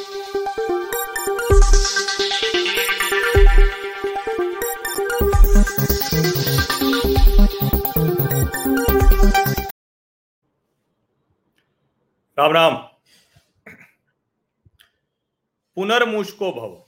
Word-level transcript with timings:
पुनर्मुष्को 15.75 16.53
भव 16.53 16.85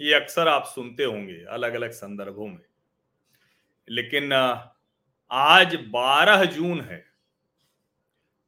ये 0.00 0.14
अक्सर 0.14 0.48
आप 0.48 0.64
सुनते 0.64 1.04
होंगे 1.04 1.44
अलग 1.44 1.74
अलग 1.74 1.90
संदर्भों 1.90 2.46
में। 2.46 2.64
लेकिन, 3.88 4.32
आज 5.30 5.76
12 5.76 6.44
जून 6.44 6.80
है, 6.80 7.06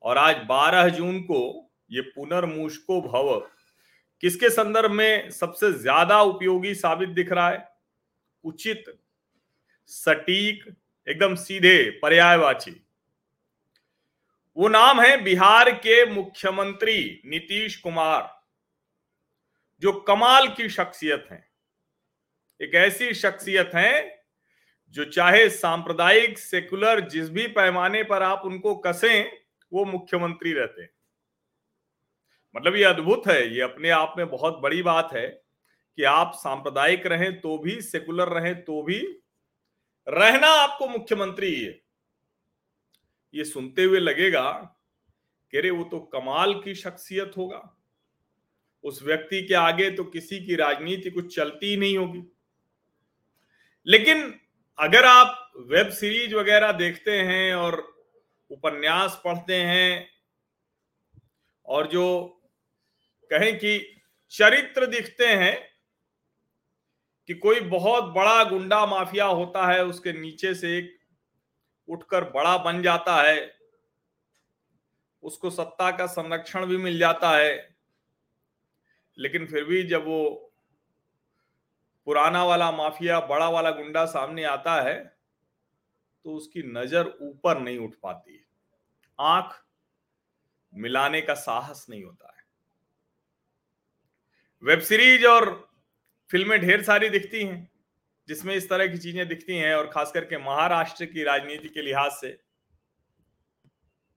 और 0.02 0.18
आज 0.18 0.36
12 0.36 0.88
जून 0.88 1.20
को 1.20 1.63
ये 1.94 2.00
पुनर्मुष्को 2.00 3.00
भव। 3.00 3.38
किसके 4.22 4.50
संदर्भ 4.50 4.90
में 4.90 5.30
सबसे 5.30 5.72
ज़्यादा 5.72 6.20
उपयोगी 6.22 6.74
साबित 6.74 7.08
दिख 7.08 7.32
रहा 7.32 7.48
है? 7.50 7.68
उचित, 8.44 8.84
सटीक, 9.90 10.64
एकदम 11.06 11.34
सीधे, 11.34 11.90
पर्यायवाची। 12.02 12.80
वो 14.56 14.68
नाम 14.68 15.00
है 15.00 15.16
बिहार 15.22 15.70
के 15.70 16.04
मुख्यमंत्री 16.06 17.22
नीतीश 17.26 17.76
कुमार, 17.76 18.30
जो 19.82 19.92
कमाल 20.00 20.48
की 20.48 20.68
शख्सियत 20.68 21.26
हैं। 21.30 21.46
एक 22.60 22.74
ऐसी 22.74 23.14
शख्सियत 23.14 23.70
है, 23.74 24.24
जो 24.96 25.04
चाहे 25.04 25.48
सांप्रदायिक 25.50 26.38
सेकुलर 26.38 27.00
जिस 27.00 27.28
भी 27.28 27.46
पैमाने 27.46 28.02
पर 28.02 28.22
आप 28.22 28.42
उनको 28.44 28.74
कसें, 28.76 29.30
वो 29.72 29.84
मुख्यमंत्री 29.84 30.52
रहते 30.52 30.82
हैं। 30.82 30.90
मतलब 32.56 32.76
ये 32.76 32.84
अद्भुत 32.84 33.22
है, 33.26 33.54
ये 33.54 33.60
अपने 33.60 33.90
आप 33.90 34.14
में 34.18 34.28
बहुत 34.30 34.58
बड़ी 34.58 34.82
बात 34.82 35.10
है 35.12 35.26
कि 35.98 36.02
आप 36.02 36.32
सांप्रदायिक 36.34 37.06
रहें 37.06 37.40
तो 37.40 37.58
भी, 37.58 37.80
सेकुलर 37.80 38.28
रहें 38.28 38.64
तो 38.64 38.82
भी, 38.82 38.98
रहना 40.08 40.46
आपको 40.46 40.86
मुख्यमंत्री 40.86 41.54
है। 41.54 41.80
ये 43.34 43.44
सुनते 43.44 43.84
हुए 43.84 43.98
लगेगा 43.98 44.50
कि 45.52 45.58
अरे 45.58 45.70
वो 45.70 45.84
तो 45.84 46.00
कमाल 46.00 46.54
की 46.54 46.74
शख्सियत 46.74 47.32
होगा। 47.36 47.76
उस 48.84 49.02
व्यक्ति 49.02 49.42
के 49.42 49.54
आगे 49.54 49.90
तो 49.90 50.04
किसी 50.04 50.44
की 50.46 50.54
राजनीति 50.54 51.10
कुछ 51.10 51.36
चलती 51.36 51.66
ही 51.66 51.76
नहीं 51.76 51.98
होगी। 51.98 52.22
लेकिन 53.86 54.40
अगर 54.78 55.04
आप 55.04 55.52
वेब 55.56 55.88
सीरीज़ 55.88 56.34
वगैरह 56.34 56.72
देखते 56.72 57.12
हैं 57.12 57.54
और 57.54 57.94
उपन्यास 58.50 59.20
पढ़ते 59.24 59.56
हैं 59.56 60.08
और 61.66 61.86
जो 61.86 62.04
कहें 63.30 63.56
कि 63.58 63.78
चरित्र 64.32 64.86
दिखते 64.86 65.26
हैं 65.26 65.56
कि 67.28 67.34
कोई 67.34 67.60
बहुत 67.60 68.04
बड़ा 68.14 68.42
गुंडा 68.44 68.84
माफिया 68.86 69.24
होता 69.26 69.66
है, 69.66 69.84
उसके 69.84 70.12
नीचे 70.12 70.54
से 70.54 70.76
एक 70.78 70.96
उठकर 71.88 72.24
बड़ा 72.30 72.56
बन 72.58 72.82
जाता 72.82 73.16
है, 73.22 73.52
उसको 75.22 75.50
सत्ता 75.50 75.90
का 75.90 76.06
संरक्षण 76.06 76.66
भी 76.66 76.76
मिल 76.76 76.98
जाता 76.98 77.30
है। 77.36 77.54
लेकिन 79.18 79.46
फिर 79.46 79.64
भी 79.64 79.82
जब 79.82 80.04
वो 80.04 80.52
पुराना 82.06 82.44
वाला 82.44 82.70
माफिया, 82.72 83.20
बड़ा 83.20 83.48
वाला 83.48 83.70
गुंडा 83.70 84.04
सामने 84.04 84.44
आता 84.44 84.80
है 84.82 84.98
तो 86.24 86.34
उसकी 86.34 86.62
नज़र 86.62 87.06
ऊपर 87.22 87.58
नहीं 87.60 87.78
उठ 87.78 87.94
पाती। 88.02 88.44
आँख 89.18 89.62
मिलाने 90.72 91.20
का 91.20 91.34
साहस 91.34 91.86
नहीं 91.90 92.04
होता 92.04 92.33
वेब 94.64 94.80
सीरीज़ 94.80 95.26
और 95.26 95.70
फ़िल्में 96.30 96.60
ढेर 96.60 96.82
सारी 96.82 97.08
दिखती 97.08 97.44
हैं, 97.44 97.70
जिसमें 98.28 98.54
इस 98.54 98.68
तरह 98.68 98.86
की 98.86 98.98
चीज़ें 98.98 99.28
दिखती 99.28 99.56
हैं 99.56 99.74
और 99.74 99.86
खास 99.86 100.12
करके 100.12 100.38
महाराष्ट्र 100.38 101.04
की 101.04 101.24
राजनीति 101.24 101.68
के 101.68 101.82
लिहाज 101.82 102.12
से, 102.12 102.40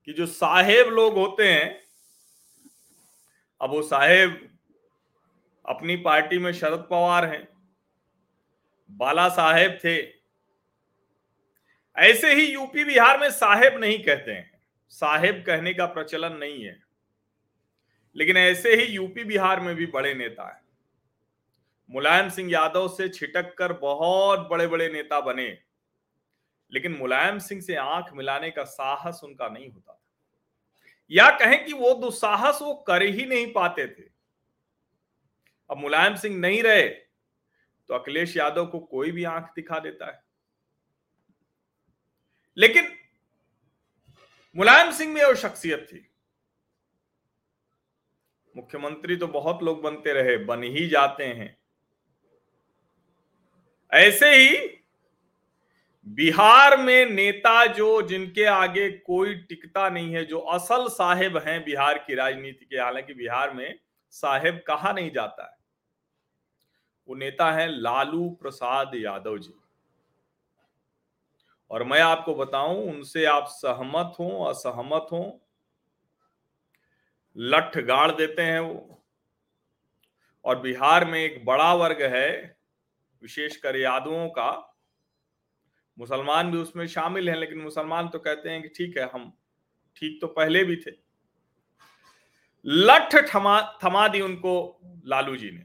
कि 0.04 0.12
जो 0.12 0.26
साहेब 0.26 0.86
लोग 0.86 1.14
होते 1.14 1.48
हैं, 1.48 1.80
अब 3.60 3.70
वो 3.70 3.82
साहेब 3.82 4.58
अपनी 5.68 5.96
पार्टी 5.96 6.38
में 6.38 6.52
शरद 6.52 6.86
पवार 6.90 7.24
हैं, 7.24 7.48
बाला 8.90 9.28
साहेब 9.28 9.78
थे। 9.84 9.96
ऐसे 11.96 12.34
ही 12.34 12.52
यूपी 12.52 12.84
बिहार 12.84 13.20
में 13.20 13.30
साहेब 13.30 13.80
नहीं 13.80 14.04
कहते 14.04 14.30
हैं। 14.30 14.60
साहेब 14.88 15.44
कहने 15.46 15.74
का 15.74 15.86
प्रचलन 15.86 16.32
नहीं 16.32 16.64
है। 16.64 16.87
लेकिन 18.16 18.36
ऐसे 18.36 18.74
ही 18.74 18.82
यूपी 18.82 19.24
बिहार 19.24 19.60
में 19.60 19.76
भी 19.76 19.86
बड़े 19.86 20.14
नेता 20.14 20.54
हैं। 20.54 20.62
मुलायम 21.90 22.28
सिंह 22.28 22.52
यादव 22.52 22.88
से 22.88 23.08
छिटक 23.08 23.54
कर 23.54 23.72
बहुत 23.72 24.48
बड़े 24.48 24.66
बड़े 24.66 24.88
नेता 24.88 25.20
बने। 25.20 25.58
लेकिन 26.72 26.92
मुलायम 26.92 27.38
सिंह 27.38 27.60
से 27.60 27.74
आँख 27.74 28.12
मिलाने 28.14 28.50
का 28.50 28.64
साहस 28.64 29.20
उनका 29.24 29.48
नहीं 29.48 29.68
होता 29.68 29.92
था। 29.92 30.02
या 31.10 31.30
कहें 31.30 31.64
कि 31.64 31.72
वो 31.72 31.94
दुस्साहस 31.94 32.58
वो 32.62 32.74
कर 32.74 33.02
ही 33.02 33.26
नहीं 33.26 33.52
पाते 33.52 33.86
थे। 33.86 34.02
अब 35.70 35.76
मुलायम 35.76 36.16
सिंह 36.16 36.36
नहीं 36.36 36.62
रहे 36.62 36.88
तो 37.88 37.94
अखिलेश 37.94 38.36
यादव 38.36 38.66
को 38.66 38.78
कोई 38.78 39.12
भी 39.12 39.24
आँख 39.24 39.52
दिखा 39.56 39.78
देता 39.78 40.06
है। 40.06 40.22
लेकिन 42.56 42.92
मुलायम 44.56 44.92
सिंह 44.92 45.12
में 45.12 45.24
वो 45.24 45.34
शख्सियत 45.34 45.88
थी। 45.92 46.07
मुख्यमंत्री 48.58 49.16
तो 49.16 49.26
बहुत 49.26 49.62
लोग 49.62 49.82
बनते 49.82 50.12
रहे, 50.12 50.36
बन 50.36 50.62
ही 50.62 50.88
जाते 50.88 51.24
हैं। 51.24 51.58
ऐसे 53.92 54.34
ही 54.34 54.78
बिहार 56.08 56.76
में 56.76 57.06
नेता 57.06 57.66
जो, 57.66 58.02
जिनके 58.02 58.44
आगे 58.44 58.90
कोई 58.90 59.34
टिकता 59.34 59.88
नहीं 59.88 60.14
है, 60.14 60.24
जो 60.24 60.38
असल 60.38 60.88
साहेब 60.88 61.36
हैं 61.38 61.64
बिहार 61.64 61.98
की 61.98 62.14
राजनीति 62.14 62.64
के, 62.64 62.76
हालाँकि 62.76 63.14
बिहार 63.14 63.54
में 63.54 63.78
साहेब 64.10 64.64
कहा 64.66 64.92
नहीं 64.92 65.10
जाता 65.10 65.42
है? 65.42 65.56
वो 67.08 67.14
नेता 67.14 67.52
है 67.52 67.68
लालू 67.68 68.30
प्रसाद 68.30 68.90
यादव 68.94 69.38
जी। 69.38 69.54
और 71.70 71.84
मैं 71.84 72.00
आपको 72.00 72.34
बताऊँ, 72.34 72.88
उनसे 72.88 73.24
आप 73.24 73.44
सहमत 73.48 74.12
हो, 74.20 74.44
असहमत 74.44 75.06
हो 75.12 75.47
लठ 77.38 77.78
गाड़ 77.78 78.12
देते 78.12 78.42
हैं 78.42 78.60
वो। 78.60 79.04
और 80.44 80.60
बिहार 80.60 81.04
में 81.04 81.20
एक 81.20 81.44
बड़ा 81.44 81.74
वर्ग 81.74 82.02
है, 82.02 82.58
विशेषकर 83.22 83.76
यादवों 83.76 84.28
का। 84.28 84.76
मुसलमान 85.98 86.50
भी 86.50 86.58
उसमें 86.58 86.86
शामिल 86.86 87.28
हैं, 87.28 87.36
लेकिन 87.36 87.58
मुसलमान 87.58 88.08
तो 88.08 88.18
कहते 88.18 88.50
हैं 88.50 88.62
कि 88.62 88.68
ठीक 88.68 88.98
है, 88.98 89.10
हम 89.10 89.32
ठीक 89.96 90.20
तो 90.20 90.26
पहले 90.26 90.64
भी 90.64 90.76
थे। 90.76 90.90
लठ 92.66 93.34
थमा 93.34 93.78
थमा 93.84 94.08
दी 94.08 94.20
उनको 94.20 94.80
लालू 95.06 95.36
जी 95.36 95.50
ने। 95.50 95.64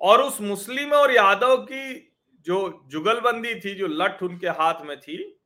और 0.00 0.22
उस 0.22 0.40
मुस्लिम 0.40 0.92
और 0.92 1.12
यादव 1.12 1.56
की 1.56 2.12
जो 2.40 2.84
जुगलबंदी 2.86 3.54
थी, 3.54 3.74
जो 3.74 3.86
लठ 3.86 4.22
उनके 4.22 4.48
हाथ 4.48 4.82
में 4.82 5.00
थी, 5.00 5.40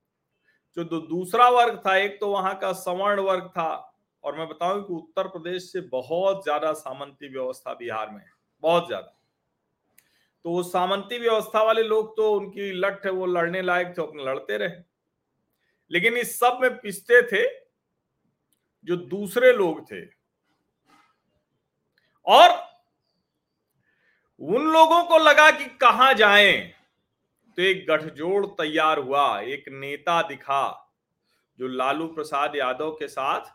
जो 0.76 0.84
दूसरा 0.84 1.48
वर्ग 1.48 1.82
था, 1.86 1.96
एक 1.96 2.20
तो 2.20 2.28
वहाँ 2.28 2.58
का 2.58 2.72
सवर्ण 2.72 3.20
वर्ग 3.20 3.48
था 3.48 3.89
और 4.24 4.36
मैं 4.38 4.46
बताऊँ 4.48 4.82
कि 4.82 4.92
उत्तर 4.94 5.28
प्रदेश 5.28 5.70
से 5.72 5.80
बहुत 5.90 6.42
ज़्यादा 6.44 6.72
सामंती 6.74 7.28
व्यवस्था 7.28 7.74
बिहार 7.74 8.10
में 8.10 8.18
है, 8.18 8.30
बहुत 8.62 8.86
ज़्यादा। 8.86 9.16
तो 10.44 10.50
वो 10.50 10.62
सामंती 10.62 11.18
व्यवस्था 11.18 11.62
वाले 11.62 11.82
लोग 11.82 12.16
तो 12.16 12.32
उनकी 12.32 12.70
लठ 12.74 13.04
है, 13.06 13.12
वो 13.12 13.26
लड़ने 13.26 13.62
लायक 13.62 13.94
थे 13.98 14.02
अपने 14.02 14.24
लड़ते 14.24 14.56
रहे। 14.58 14.82
लेकिन 15.90 16.16
इस 16.16 16.38
सब 16.38 16.58
में 16.62 16.76
पिसते 16.80 17.22
थे 17.22 17.44
जो 18.88 18.96
दूसरे 18.96 19.52
लोग 19.52 19.80
थे। 19.82 20.04
और 22.26 22.50
उन 24.40 24.66
लोगों 24.72 25.02
को 25.04 25.18
लगा 25.18 25.50
कि 25.50 25.64
कहा 25.78 26.12
जाएँ। 26.14 26.60
तो 27.58 27.62
एक 27.62 27.84
गठजोड़ 27.86 28.46
तैयार 28.46 28.98
हुआ, 28.98 29.40
एक 29.40 29.64
नेता 29.70 30.20
दिखा, 30.22 30.86
जो 31.58 31.68
लालू 31.68 32.06
प्रसाद 32.08 32.56
यादव 32.56 32.90
के 32.92 33.08
साथ 33.08 33.52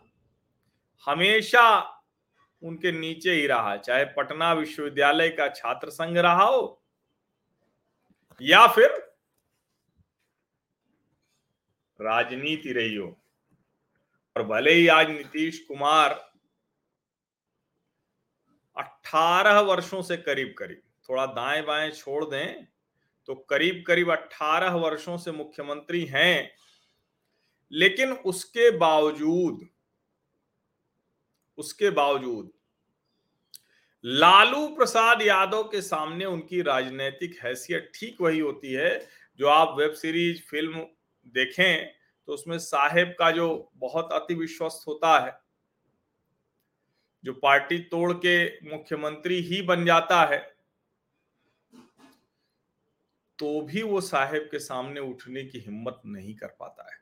हमेशा 1.03 1.68
उनके 2.62 2.92
नीचे 2.92 3.31
ही 3.31 3.47
रहा, 3.47 3.75
चाहे 3.77 4.06
पटना 4.13 4.51
विश्वविद्यालय 4.53 5.30
का 5.30 5.47
छात्र 5.50 5.89
संघ 5.89 6.18
रहा 6.18 6.44
हो, 6.44 6.81
या 8.42 8.65
फिर 8.68 8.89
राजनीति 12.00 12.71
रही 12.74 12.95
हो। 12.95 13.07
और 14.36 14.44
भले 14.44 14.74
ही 14.74 14.88
आज 14.88 15.09
नीतीश 15.09 15.59
कुमार 15.59 16.13
18 18.77 19.59
वर्षों 19.59 20.01
से 20.01 20.18
करीब 20.18 20.53
करीब, 20.57 20.81
थोड़ा 21.09 21.25
दाएँ 21.25 21.62
बाएँ 21.62 21.92
छोड़ 21.92 22.24
दें 22.25 22.68
तो 23.27 23.36
करीब 23.50 23.83
करीब 23.88 24.12
18 24.12 24.74
वर्षों 24.75 25.18
से 25.18 25.31
मुख्यमंत्री 25.31 26.03
हैं, 26.06 26.51
लेकिन 27.71 28.12
उसके 28.25 28.69
बावजूद 28.77 29.68
उसके 31.57 31.90
बावजूद, 31.92 32.52
लालू 34.04 34.68
प्रसाद 34.75 35.22
यादव 35.22 35.63
के 35.63 35.81
सामने 35.81 36.25
उनकी 36.25 36.62
राजनीतिक 36.62 37.38
हैसियत 37.44 37.92
ठीक 37.96 38.22
वही 38.22 38.40
होती 38.40 38.74
है, 38.74 39.07
जो 39.40 39.48
आप 39.50 39.75
वेब 39.78 39.94
सीरीज़, 39.94 40.42
फ़िल्म 40.42 40.86
देखें 41.36 41.94
तो 42.28 42.34
उसमें 42.34 42.57
साहेब 42.60 43.16
का 43.19 43.30
जो 43.31 43.72
बहुत 43.75 44.10
अति 44.13 44.34
विश्वस्त 44.36 44.88
होता 44.88 45.18
है, 45.19 45.38
जो 47.24 47.34
पार्टी 47.36 47.78
तोड़ 47.92 48.12
के 48.16 48.46
मुख्यमंत्री 48.69 49.42
ही 49.42 49.62
बन 49.63 49.86
जाता 49.86 50.24
है 50.25 50.38
तो 53.40 53.62
भी 53.63 53.81
वो 53.84 54.02
साहेब 54.02 54.48
के 54.52 54.60
सामने 54.60 55.00
उठने 55.02 55.44
की 55.44 55.60
हिम्मत 55.60 56.02
नहीं 56.06 56.36
कर 56.36 56.56
पाता 56.60 56.90
है। 56.92 56.98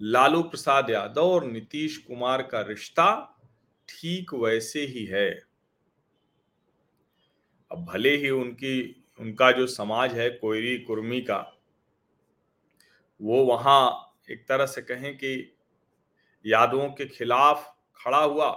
लालू 0.00 0.42
प्रसाद 0.42 0.90
यादव 0.90 1.30
और 1.30 1.44
नीतीश 1.44 1.96
कुमार 1.98 2.42
का 2.42 2.60
रिश्ता 2.60 3.06
ठीक 3.88 4.34
वैसे 4.34 4.80
ही 4.86 5.04
है। 5.04 5.28
अब 7.70 7.84
भले 7.84 8.16
ही 8.16 8.30
उनकी, 8.30 9.04
उनका 9.20 9.50
जो 9.52 9.66
समाज 9.66 10.14
है 10.18 10.28
कोयरी 10.30 10.76
कुर्मी 10.78 11.20
का, 11.20 11.38
वो 13.20 13.44
वहाँ 13.44 14.14
एक 14.30 14.46
तरह 14.48 14.66
से 14.66 14.82
कहें 14.82 15.14
कि 15.16 15.56
यादवों 16.44 16.88
के 16.88 17.06
खिलाफ 17.06 17.72
खड़ा 17.96 18.22
हुआ 18.22 18.50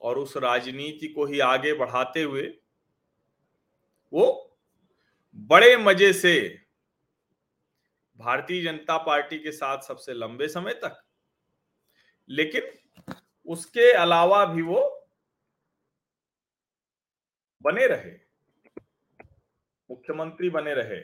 और 0.00 0.18
उस 0.18 0.36
राजनीति 0.36 1.08
को 1.08 1.26
ही 1.26 1.40
आगे 1.40 1.72
बढ़ाते 1.72 2.22
हुए 2.22 2.42
वो 4.12 4.26
बड़े 5.38 5.76
मज़े 5.76 6.12
से 6.12 6.38
भारतीय 8.18 8.62
जनता 8.62 8.98
पार्टी 8.98 9.38
के 9.38 9.52
साथ 9.52 9.82
सबसे 9.82 10.14
लंबे 10.14 10.48
समय 10.48 10.74
तक। 10.74 11.04
लेकिन 12.28 12.62
उसके 13.46 13.92
अलावा 13.92 14.44
भी 14.44 14.62
वो 14.62 15.10
बने 17.62 17.86
रहे। 17.86 18.28
मुख्यमंत्री 19.90 20.50
बने 20.50 20.74
रहे। 20.74 21.00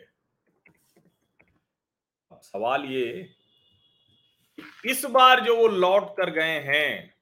अब 2.32 2.40
सवाल 2.40 2.84
ये, 2.84 3.37
इस 4.84 5.05
बार 5.05 5.44
जो 5.44 5.56
वो 5.56 5.69
लौट 5.69 6.16
कर 6.16 6.31
गए 6.31 6.61
हैं, 6.61 7.16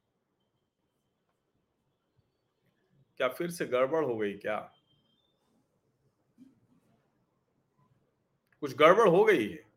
क्या 3.17 3.29
फिर 3.29 3.51
से 3.51 3.67
गड़बड़ 3.67 4.05
हो 4.05 4.17
गई 4.17 4.39
क्या? 4.39 4.73
कुछ 8.61 8.75
गड़बड़ 8.75 9.09
हो 9.09 9.25
गई 9.25 9.49
है? 9.49 9.72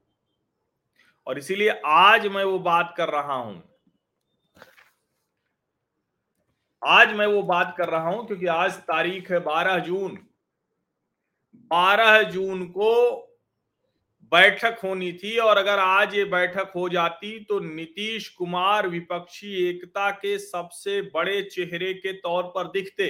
और 1.27 1.37
इसीलिए 1.37 1.81
आज 1.85 2.27
मैं 2.27 2.43
वो 2.43 2.59
बात 2.59 2.93
कर 2.97 3.09
रहा 3.09 3.33
हूँ। 3.33 3.61
आज 6.81 7.13
मैं 7.13 7.25
वो 7.27 7.41
बात 7.43 7.75
कर 7.77 7.89
रहा 7.89 8.09
हूँ 8.09 8.25
क्योंकि 8.27 8.45
आज 8.45 8.73
तारीख 8.79 9.31
है 9.31 9.39
बारह 9.39 9.77
जून। 9.79 10.17
बारह 11.71 12.21
जून 12.21 12.65
को 12.67 13.21
बैठक 14.31 14.79
होनी 14.83 15.11
थी 15.13 15.37
और 15.37 15.57
अगर 15.57 15.79
आज 15.79 16.15
ये 16.15 16.23
बैठक 16.25 16.71
हो 16.75 16.87
जाती 16.89 17.39
तो 17.39 17.59
नीतीश 17.59 18.27
कुमार 18.29 18.87
विपक्षी 18.87 19.53
एकता 19.69 20.09
के 20.11 20.37
सबसे 20.39 21.01
बड़े 21.13 21.41
चेहरे 21.43 21.93
के 21.93 22.13
तौर 22.13 22.43
पर 22.43 22.67
दिखते। 22.67 23.09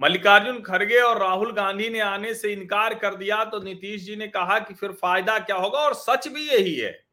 मल्लिकार्जुन 0.00 0.62
खड़गे 0.62 1.00
और 1.00 1.18
राहुल 1.18 1.52
गांधी 1.52 1.88
ने 1.88 2.00
आने 2.00 2.34
से 2.34 2.52
इनकार 2.52 2.94
कर 2.94 3.14
दिया 3.14 3.44
तो 3.44 3.60
नीतीश 3.60 4.02
जी 4.02 4.16
ने 4.16 4.28
कहा 4.28 4.58
कि 4.58 4.74
फिर 4.74 4.92
फ़ायदा 4.92 5.38
क्या 5.38 5.56
होगा? 5.56 5.78
और 5.78 5.94
सच 5.94 6.28
भी 6.28 6.48
यही 6.48 6.74
है। 6.74 7.06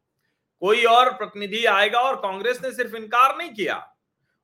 कोई 0.60 0.84
और 0.84 1.12
प्रतिनिधि 1.12 1.64
आएगा 1.64 2.00
और 2.00 2.16
कांग्रेस 2.16 2.62
ने 2.62 2.72
सिर्फ़ 2.72 2.96
इनकार 2.96 3.36
नहीं 3.36 3.50
किया। 3.50 3.90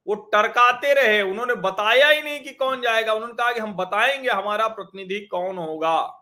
वो 0.07 0.15
टरकाते 0.15 0.95
रहे, 0.95 1.23
उन्होंने 1.23 1.55
बताया 1.55 2.09
ही 2.09 2.23
नहीं 2.23 2.41
कि 2.41 2.51
कौन 2.51 2.81
जाएगा। 2.81 3.13
उन्होंने 3.13 3.35
कहा 3.35 3.53
कि 3.53 3.61
हम 3.61 3.75
बताएँगे 3.75 4.29
हमारा 4.29 4.69
प्रतिनिधि 4.69 5.21
कौन 5.21 5.59
होगा। 5.59 6.17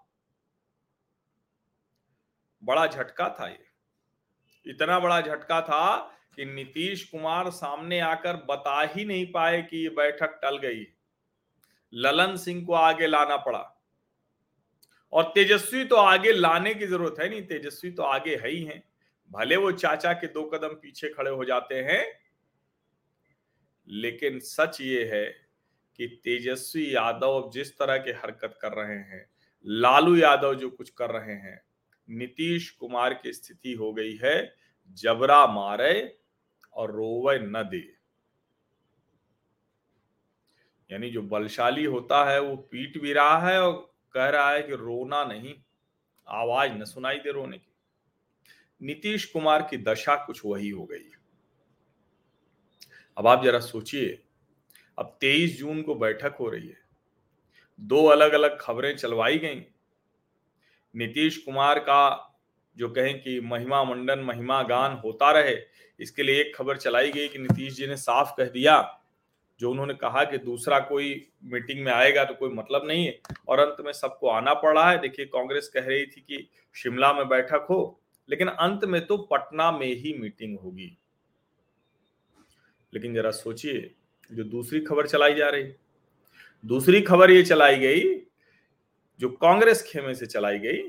बड़ा 2.65 2.87
झटका 2.87 3.37
था 3.41 3.49
ये। 3.49 3.65
इतना 4.67 4.99
बड़ा 4.99 5.20
झटका 5.20 5.61
था 5.61 5.97
कि 6.37 6.44
नीतीश 6.44 7.05
कुमार 7.05 7.50
सामने 7.50 8.00
आकर 8.00 8.37
बता 8.37 8.82
ही 8.82 9.05
नहीं 9.05 9.32
पाए 9.32 9.62
कि 9.62 9.82
ये 9.82 9.88
बैठक 9.88 10.41
टल 10.43 10.56
गई। 10.59 10.98
ललन 11.93 12.37
सिंह 12.37 12.64
को 12.67 12.73
आगे 12.75 13.06
लाना 13.06 13.37
पड़ा। 13.37 13.64
और 15.12 15.31
तेजस्वी 15.35 15.85
तो 15.85 15.96
आगे 15.96 16.32
लाने 16.32 16.75
की 16.75 16.87
ज़रूरत 16.87 17.20
है 17.20 17.29
नहीं, 17.29 17.43
तेजस्वी 17.43 17.90
तो 17.90 18.02
आगे 18.02 18.37
है 18.37 18.50
ही 18.50 18.62
है। 18.64 18.82
भले 19.31 19.56
वो 19.56 19.73
चाचा 19.73 20.12
के 20.12 20.26
दो 20.26 20.43
कदम 20.44 20.75
पीछे 20.75 21.08
खड़े 21.08 21.31
हो 21.31 21.44
जाते 21.44 21.75
हैं, 21.75 22.05
लेकिन 23.88 24.38
सच 24.40 24.81
ये 24.81 25.05
है 25.05 25.25
कि 25.99 26.06
तेजस्वी 26.25 26.94
यादव 26.94 27.50
जिस 27.55 27.76
तरह 27.79 27.99
की 27.99 28.11
हरकत 28.12 28.58
कर 28.62 28.73
रहे 28.73 28.96
हैं, 28.96 29.25
लालू 29.67 30.17
यादव 30.17 30.55
जो 30.55 30.70
कुछ 30.70 30.91
कर 30.91 31.11
रहे 31.11 31.34
हैं, 31.34 31.61
नीतीश 32.08 32.70
कुमार 32.70 33.14
की 33.14 33.32
स्थिति 33.32 33.73
हो 33.73 33.93
गई 33.93 34.17
है, 34.17 34.55
जबरा 34.96 35.46
मारे 35.46 36.19
और 36.73 36.91
रोवे 36.91 37.38
न 37.38 37.62
दे। 37.62 37.98
यानी 40.93 41.11
जो 41.11 41.23
बलशाली 41.23 41.85
होता 41.85 42.25
है, 42.31 42.40
वो 42.40 42.56
पीट 42.56 43.00
भी 43.00 43.12
रहा 43.12 43.49
है 43.49 43.62
और 43.62 43.94
कह 44.14 44.29
रहा 44.29 44.50
है 44.50 44.62
कि 44.62 44.73
रोना 44.73 45.25
नहीं, 45.25 45.55
आवाज़ 46.29 46.73
न 46.73 46.85
सुनाई 46.85 47.19
दे 47.19 47.32
रोने 47.32 47.58
की। 47.58 47.75
नीतीश 48.82 49.25
कुमार 49.25 49.62
की 49.62 49.76
दशा 49.76 50.17
कुछ 50.17 50.40
वही 50.44 50.69
हो 50.69 50.85
गई। 50.85 51.11
अब 53.17 53.26
आप 53.26 53.44
जरा 53.44 53.61
सोचिए, 53.61 54.23
अब 54.99 55.17
23 55.20 55.58
जून 55.58 55.82
को 55.82 55.94
बैठक 55.94 56.37
हो 56.40 56.49
रही 56.49 56.69
है, 56.69 56.81
दो 57.81 58.05
अलग 58.05 58.32
अलग 58.32 58.58
खबरें 58.61 58.96
चलवाई 58.96 59.38
गई। 59.38 59.64
नीतीश 60.94 61.37
कुमार 61.37 61.79
का 61.79 62.25
जो 62.76 62.88
कहें 62.88 63.23
कि 63.23 63.41
महिमा 63.41 63.84
मंडन, 63.84 64.19
महिमा 64.19 64.62
गान 64.62 64.93
होता 64.93 65.31
रहे, 65.31 65.56
इसके 66.00 66.23
लिए 66.23 66.41
एक 66.41 66.56
खबर 66.56 66.76
चलाई 66.76 67.11
गई 67.12 67.29
कि 67.29 67.38
नीतीश 67.38 67.75
जी 67.75 67.87
ने 67.87 67.96
साफ़ 67.96 68.31
कह 68.37 68.44
दिया 68.44 68.98
जो 69.60 69.70
उन्होंने 69.70 69.94
कहा 69.94 70.25
कि 70.25 70.38
दूसरा 70.38 70.81
कोई 70.81 71.28
मीटिंग 71.44 71.84
में 71.84 71.93
आएगा 71.93 72.25
तो 72.25 72.34
कोई 72.34 72.50
मतलब 72.50 72.82
नहीं 72.84 73.06
है। 73.06 73.20
और 73.49 73.58
अंत 73.58 73.76
में 73.81 73.93
सबको 73.93 74.28
आना 74.28 74.55
पड़ 74.55 74.78
है। 74.78 74.99
देखिए, 74.99 75.26
कांग्रेस 75.26 75.69
कह 75.69 75.81
रही 75.81 76.06
थी 76.06 76.20
कि 76.20 76.49
शिमला 76.75 77.12
में 77.12 77.28
बैठक 77.28 77.66
हो, 77.70 78.00
लेकिन 78.31 78.49
अंत 78.49 78.84
में 78.84 79.06
तो 79.06 79.19
पटना 79.19 79.72
में 79.72 79.87
ही 79.87 80.19
मीटिंग 80.19 80.58
होगी। 80.58 80.99
लेकिन 82.94 83.14
जरा 83.14 83.31
सोचिए, 83.31 83.94
जो 84.32 84.44
दूसरी 84.44 84.81
खबर 84.81 85.06
चलाई 85.06 85.34
जा 85.34 85.48
रही, 85.48 85.72
दूसरी 86.67 87.00
खबर 87.00 87.31
ये 87.31 87.43
चलाई 87.43 87.77
गई, 87.77 88.15
जो 89.20 89.29
कांग्रेस 89.29 89.82
खेमे 89.82 90.15
से 90.15 90.27
चलाई 90.27 90.58
गई, 90.58 90.82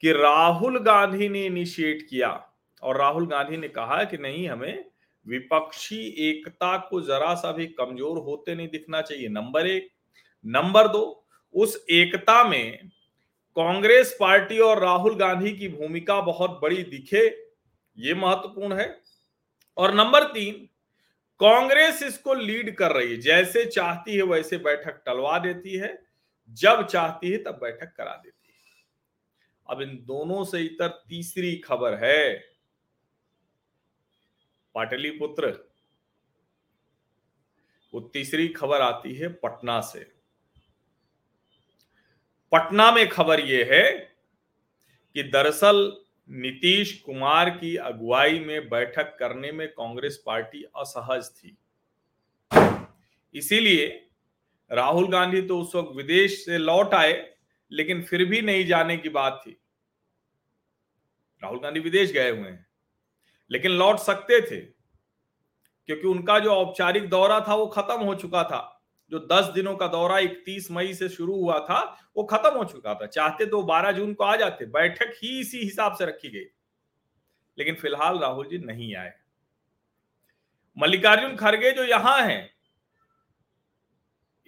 कि 0.00 0.12
राहुल 0.12 0.78
गांधी 0.78 1.28
ने 1.28 1.46
इनिशिएट 1.46 2.06
किया। 2.10 2.50
और 2.82 2.96
राहुल 2.96 3.26
गांधी 3.26 3.56
ने 3.56 3.68
कहा 3.68 4.04
कि 4.04 4.18
नहीं, 4.18 4.48
हमें 4.48 4.84
विपक्षी 5.26 5.98
एकता 6.30 6.76
को 6.78 7.00
जरा 7.00 7.34
सा 7.34 7.52
भी 7.52 7.66
कमज़ोर 7.66 8.18
होते 8.18 8.54
नहीं 8.54 8.68
दिखना 8.68 9.02
चाहिए। 9.02 9.28
नंबर 9.28 9.66
एक। 9.66 9.88
नंबर 10.44 10.88
दो, 10.88 11.26
उस 11.54 11.86
एकता 11.90 12.44
में 12.44 12.90
कांग्रेस 13.56 14.16
पार्टी 14.20 14.58
और 14.58 14.80
राहुल 14.82 15.14
गांधी 15.14 15.52
की 15.52 15.68
भूमिका 15.68 16.20
बहुत 16.20 16.58
बड़ी 16.62 16.82
दिखे, 16.82 17.26
ये 17.98 18.14
महत्वपूर्ण 18.14 18.74
है। 18.74 19.00
और 19.76 19.94
नंबर 19.94 20.22
तीन, 20.22 20.54
कांग्रेस 21.40 22.02
इसको 22.02 22.34
लीड 22.34 22.74
कर 22.76 22.92
रही 22.92 23.10
है। 23.10 23.20
जैसे 23.20 23.64
चाहती 23.66 24.16
है 24.16 24.22
वैसे 24.22 24.58
बैठक 24.58 25.02
टलवा 25.06 25.38
देती 25.38 25.76
है। 25.76 26.02
जब 26.50 26.86
चाहती 26.86 27.30
है 27.30 27.38
तब 27.38 27.58
बैठक 27.62 27.94
करा 27.96 28.14
देती 28.24 28.48
है। 28.48 28.54
अब 29.66 29.82
इन 29.82 29.96
दोनों 30.04 30.44
से 30.44 30.60
इतर 30.60 30.88
तीसरी 31.08 31.56
खबर 31.56 31.94
है। 31.94 32.53
पाटलिपुत्र। 34.74 35.70
वो 37.94 38.00
तीसरी 38.00 38.48
खबर 38.48 38.80
आती 38.80 39.14
है 39.14 39.28
पटना 39.28 39.80
से। 39.80 40.12
पटना 42.52 42.90
में 42.92 43.08
खबर 43.08 43.40
यह 43.40 43.68
है 43.72 43.92
कि 45.14 45.22
दरअसल 45.22 46.00
नीतीश 46.28 46.92
कुमार 47.00 47.50
की 47.50 47.76
अगुवाई 47.76 48.38
में 48.38 48.68
बैठक 48.68 49.16
करने 49.18 49.52
में 49.52 49.68
कांग्रेस 49.68 50.22
पार्टी 50.26 50.62
असहज 50.76 51.30
थी। 51.30 51.56
इसीलिए 53.34 53.86
राहुल 54.70 55.08
गांधी 55.08 55.42
तो 55.42 55.60
उस 55.60 55.74
वक्त 55.74 55.96
विदेश 55.96 56.44
से 56.44 56.58
लौट 56.58 56.94
आए, 56.94 57.34
लेकिन 57.72 58.02
फिर 58.02 58.24
भी 58.24 58.42
नहीं 58.42 58.66
जाने 58.66 58.96
की 58.96 59.08
बात 59.08 59.42
थी। 59.46 59.56
राहुल 61.42 61.58
गांधी 61.58 61.80
विदेश 61.80 62.12
गए 62.12 62.30
हुए 62.30 62.48
हैं। 62.50 62.66
लेकिन 63.54 63.70
लौट 63.70 63.96
सकते 63.96 64.40
थे, 64.40 64.60
क्योंकि 65.86 66.06
उनका 66.06 66.38
जो 66.38 66.50
औपचारिक 66.54 67.08
दौरा 67.08 67.40
था, 67.40 67.54
वो 67.54 67.66
खत्म 67.66 68.00
हो 68.00 68.14
चुका 68.14 68.44
था। 68.44 68.82
जो 69.10 69.18
10 69.18 69.44
दिनों 69.44 69.76
का 69.76 69.86
दौरा 69.86 70.18
31 70.18 70.70
मई 70.70 70.94
से 70.94 71.08
शुरू 71.08 71.34
हुआ 71.34 71.58
था, 71.58 72.10
वो 72.16 72.24
खत्म 72.24 72.56
हो 72.56 72.64
चुका 72.64 72.94
था। 72.94 73.06
चाहते 73.06 73.46
तो 73.46 73.62
12 73.62 73.92
जून 73.92 74.14
को 74.14 74.24
आ 74.24 74.36
जाते, 74.36 74.66
बैठक 74.66 75.14
ही 75.22 75.40
इसी 75.40 75.58
हिसाब 75.58 75.94
से 75.94 76.06
रखी 76.06 76.28
गई। 76.28 76.44
लेकिन 77.58 77.74
फ़िलहाल 77.74 78.18
राहुल 78.18 78.48
जी 78.48 78.58
नहीं 78.58 78.96
आए। 78.96 79.12
मल्लिकार्जुन 80.78 81.36
खड़गे 81.36 81.72
जो 81.72 81.84
यहाँ 81.84 82.22
हैं, 82.22 82.54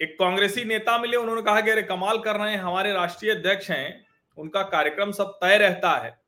एक 0.00 0.18
कांग्रेसी 0.18 0.64
नेता 0.64 0.98
मिले, 0.98 1.16
उन्होंने 1.16 1.42
कहा 1.42 1.60
कि 1.60 1.70
अरे 1.70 1.82
कमाल 1.82 2.18
कर 2.18 2.36
रहे 2.36 2.50
हैं, 2.50 2.58
हमारे 2.58 2.92
राष्ट्रीय 2.92 3.32
अध्यक्ष 3.32 3.70
हैं, 3.70 4.06
उनका 4.36 4.62
कार्यक्रम 4.62 5.12
सब 5.12 5.38
तय 5.40 5.58
रहता 5.58 5.90
है। 5.90 6.25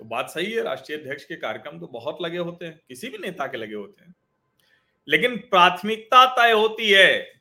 तो 0.00 0.04
बात 0.04 0.28
सही 0.30 0.52
है, 0.52 0.62
राष्ट्रीय 0.62 0.98
अध्यक्ष 0.98 1.24
के 1.24 1.36
कार्यक्रम 1.36 1.78
तो 1.80 1.86
बहुत 1.86 2.18
लगे 2.22 2.38
होते 2.38 2.66
हैं, 2.66 2.80
किसी 2.88 3.08
भी 3.08 3.18
नेता 3.18 3.46
के 3.46 3.56
लगे 3.56 3.74
होते 3.74 4.04
हैं। 4.04 4.14
लेकिन 5.08 5.36
प्राथमिकता 5.36 6.24
तय 6.36 6.52
होती 6.52 6.90
है, 6.90 7.40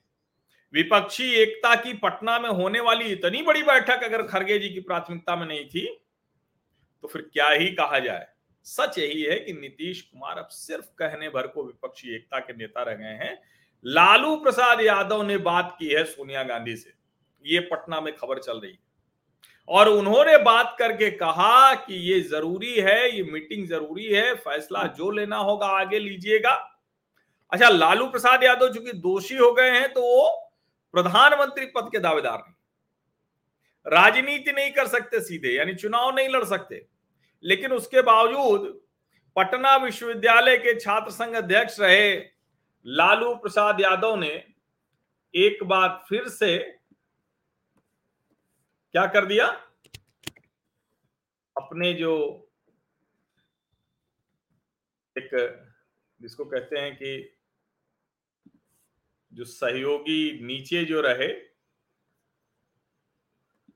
विपक्षी 0.74 1.32
एकता 1.34 1.76
की 1.76 1.94
पटना 1.94 2.38
में 2.40 2.50
होने 2.50 2.80
वाली 2.80 3.06
इतनी 3.06 3.42
बड़ी 3.42 3.64
बैठक 3.64 4.04
अगर 4.04 4.24
खड़गे 4.24 4.58
जी 4.60 4.70
की 4.70 4.80
प्राथमिकता 4.80 5.36
में 5.36 5.48
नहीं 5.48 5.66
थी 5.66 5.86
तो 7.04 7.08
फिर 7.08 7.22
क्या 7.34 7.50
ही 7.50 7.72
कहा 7.72 8.00
जाए? 8.00 8.28
सच 8.66 8.98
यही 8.98 9.22
है 9.22 9.40
कि 9.40 9.54
नीतीश 9.54 10.02
कुमार 10.02 10.38
अब 10.38 10.48
सिर्फ़ 10.48 10.86
कहने 11.00 11.30
भर 11.30 11.48
को 11.48 11.66
विपक्षी 11.66 12.16
एकता 12.16 12.40
के 12.40 12.54
नेता 12.54 12.84
रह 12.84 12.94
गए 12.94 13.16
हैं। 13.24 13.42
लालू 13.86 14.36
प्रसाद 14.36 14.82
यादव 14.82 15.24
ने 15.24 15.38
बात 15.38 15.76
की 15.80 15.88
है 15.88 16.04
सोनिया 16.04 16.44
गांधी 16.44 16.76
से। 16.76 16.94
ये 17.46 17.60
पटना 17.60 18.02
में 18.02 18.16
खबर 18.16 18.40
चल 18.40 18.60
रही 18.60 18.72
है। 18.72 18.89
और 19.70 19.90
उन्होंने 19.90 20.38
बात 20.38 20.76
करके 20.80 21.10
कहा 21.12 21.74
कि 21.76 21.96
ये 22.04 22.20
ज़रूरी 22.22 22.74
है, 22.76 23.16
ये 23.16 23.24
मीटिंग 23.24 23.68
ज़रूरी 23.68 24.06
है, 24.06 24.34
फैसला 24.36 24.84
जो 24.90 25.10
लेना 25.12 25.38
होगा 25.38 25.68
आगे 25.80 26.00
लीजिएगा। 26.00 26.54
अच्छा 27.52 27.70
लालू 27.70 28.08
प्रसाद 28.08 28.44
यादव 28.44 28.74
चूँकि 28.74 28.92
दोषी 28.94 29.36
हो 29.36 29.52
गए 29.54 29.70
हैं 29.72 29.92
तो 29.94 30.02
वो 30.04 30.28
प्रधानमंत्री 30.94 31.66
पद 31.76 31.90
के 31.92 32.00
दावेदार 32.00 32.38
नहीं। 32.38 32.54
राजनीति 33.86 34.52
नहीं 34.52 34.72
कर 34.72 34.88
सकते 34.88 35.20
सीधे, 35.20 35.50
यानी 35.50 35.74
चुनाव 35.76 36.16
नहीं 36.16 36.30
लड़ 36.30 36.44
सकते। 36.46 36.86
लेकिन 37.44 37.72
उसके 37.72 38.02
बावजूद 38.02 38.80
पटना 39.36 39.76
विश्वविद्यालय 39.78 40.58
के 40.58 40.80
छात्र 40.80 41.12
संघ 41.12 41.36
अध्यक्ष 41.36 41.80
रहे 41.80 42.14
लालू 42.86 43.34
प्रसाद 43.36 43.82
यादव 43.82 44.16
ने 44.16 44.32
एक 45.34 45.64
बार 45.64 45.90
फिर 46.10 46.28
से 46.30 46.58
क्या 48.92 49.06
कर 49.06 49.26
दिया? 49.26 49.48
अपने 51.58 51.94
जो 51.94 52.14
एक, 55.18 55.30
जिसको 56.22 56.46
कहते 56.46 56.80
हैं 56.80 56.96
कि 56.96 57.38
जो 59.34 59.46
सहयोगी 59.46 60.42
नीचे 60.42 60.86
जो 60.86 61.02
रहे, 61.02 61.42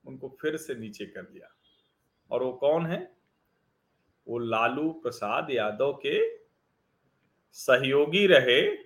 उनको 0.06 0.38
फिर 0.42 0.58
से 0.58 0.76
नीचे 0.76 1.06
कर 1.06 1.22
दिया। 1.22 1.56
और 2.32 2.44
वो 2.44 2.54
कौन 2.54 2.86
है? 2.86 3.18
वो 4.28 4.40
लालू 4.40 4.92
प्रसाद 4.92 5.52
यादव 5.52 5.94
के 5.94 6.46
सहयोगी 7.52 8.28
रहे, 8.28 8.78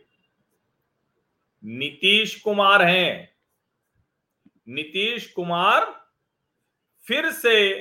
नीतीश 1.63 2.41
कुमार 2.41 2.81
हैं। 2.81 3.35
नीतीश 4.67 5.33
कुमार 5.33 5.96
फिर 7.07 7.31
से 7.31 7.77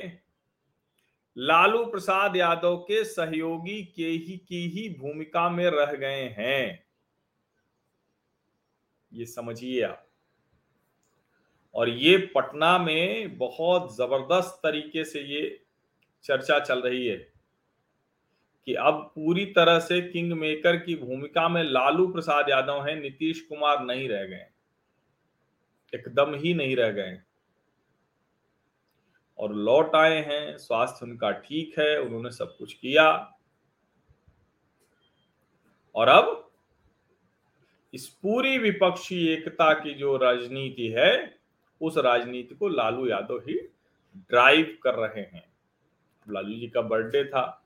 लालू 1.37 1.85
प्रसाद 1.85 2.35
यादव 2.35 2.77
के 2.77 3.03
सहयोगी 3.03 3.83
के 3.83 4.07
ही, 4.07 4.37
की 4.37 4.69
ही 4.69 4.89
भूमिका 4.89 5.49
में 5.49 5.65
रह 5.65 5.93
गए 5.93 6.23
हैं। 6.37 6.85
ये 9.13 9.25
समझिए 9.25 9.81
आप। 9.81 10.07
और 11.75 11.89
ये 11.89 12.17
पटना 12.17 12.77
में 12.77 13.37
बहुत 13.37 13.95
ज़बरदस्त 13.97 14.59
तरीके 14.63 15.03
से 15.03 15.21
ये 15.21 15.65
चर्चा 16.23 16.59
चल 16.59 16.81
रही 16.81 17.07
है 17.07 17.17
कि 18.65 18.73
अब 18.73 19.11
पूरी 19.15 19.45
तरह 19.45 19.79
से 19.79 20.01
किंग 20.01 20.33
मेकर 20.33 20.77
की 20.77 20.95
भूमिका 20.95 21.49
में 21.49 21.63
लालू 21.63 22.07
प्रसाद 22.07 22.49
यादव 22.49 22.85
हैं, 22.85 22.95
नीतीश 22.95 23.41
कुमार 23.41 23.85
नहीं 23.85 24.09
रह 24.09 24.25
गए 24.25 24.47
एकदम 25.93 26.35
ही 26.35 26.53
नहीं 26.53 26.75
रह 26.75 26.91
गए 26.91 27.21
और 29.39 29.53
लौट 29.53 29.95
आए 29.95 30.23
हैं, 30.23 30.57
स्वास्थ्य 30.57 31.05
उनका 31.05 31.31
ठीक 31.31 31.79
है, 31.79 32.01
उन्होंने 32.01 32.31
सब 32.31 32.57
कुछ 32.57 32.73
किया। 32.73 33.33
और 35.95 36.07
अब 36.07 36.51
इस 37.93 38.07
पूरी 38.07 38.57
विपक्षी 38.57 39.27
एकता 39.27 39.73
की 39.73 39.93
जो 39.93 40.17
राजनीति 40.17 40.87
है, 40.87 41.39
उस 41.81 41.97
राजनीति 41.97 42.55
को 42.55 42.67
लालू 42.67 43.07
यादव 43.07 43.37
ही 43.37 43.59
ड्राइव 44.17 44.77
कर 44.83 44.95
रहे 44.95 45.21
हैं। 45.21 45.53
लालू 46.29 46.53
जी 46.53 46.67
का 46.67 46.81
बर्थडे 46.81 47.25
था 47.25 47.63